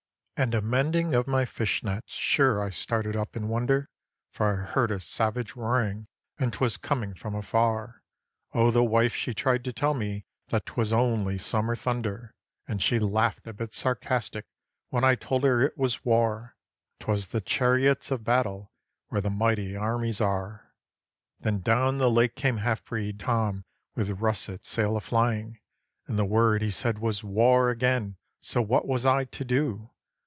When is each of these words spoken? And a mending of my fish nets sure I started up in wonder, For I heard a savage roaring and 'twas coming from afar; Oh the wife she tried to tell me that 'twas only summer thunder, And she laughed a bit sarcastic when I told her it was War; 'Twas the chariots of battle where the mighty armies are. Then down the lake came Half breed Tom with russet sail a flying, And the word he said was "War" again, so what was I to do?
And 0.37 0.55
a 0.55 0.61
mending 0.63 1.13
of 1.13 1.27
my 1.27 1.45
fish 1.45 1.83
nets 1.83 2.13
sure 2.13 2.63
I 2.63 2.71
started 2.71 3.15
up 3.15 3.35
in 3.35 3.47
wonder, 3.47 3.89
For 4.31 4.51
I 4.51 4.55
heard 4.71 4.89
a 4.89 4.99
savage 4.99 5.55
roaring 5.55 6.07
and 6.39 6.51
'twas 6.51 6.77
coming 6.77 7.13
from 7.13 7.35
afar; 7.35 8.01
Oh 8.51 8.71
the 8.71 8.83
wife 8.83 9.13
she 9.13 9.35
tried 9.35 9.63
to 9.65 9.71
tell 9.71 9.93
me 9.93 10.25
that 10.47 10.65
'twas 10.65 10.91
only 10.91 11.37
summer 11.37 11.75
thunder, 11.75 12.33
And 12.67 12.81
she 12.81 12.97
laughed 12.97 13.45
a 13.45 13.53
bit 13.53 13.71
sarcastic 13.75 14.45
when 14.89 15.03
I 15.03 15.13
told 15.13 15.43
her 15.43 15.61
it 15.61 15.77
was 15.77 16.03
War; 16.03 16.55
'Twas 16.99 17.27
the 17.27 17.39
chariots 17.41 18.09
of 18.09 18.23
battle 18.23 18.71
where 19.09 19.21
the 19.21 19.29
mighty 19.29 19.75
armies 19.75 20.19
are. 20.19 20.73
Then 21.39 21.59
down 21.61 21.99
the 21.99 22.09
lake 22.09 22.33
came 22.33 22.57
Half 22.57 22.83
breed 22.85 23.19
Tom 23.19 23.63
with 23.93 24.09
russet 24.09 24.65
sail 24.65 24.97
a 24.97 25.01
flying, 25.01 25.59
And 26.07 26.17
the 26.17 26.25
word 26.25 26.63
he 26.63 26.71
said 26.71 26.97
was 26.97 27.23
"War" 27.23 27.69
again, 27.69 28.17
so 28.39 28.59
what 28.59 28.87
was 28.87 29.05
I 29.05 29.25
to 29.25 29.45
do? 29.45 29.89